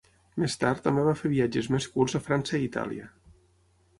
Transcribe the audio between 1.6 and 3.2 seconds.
més curts a França i Itàlia.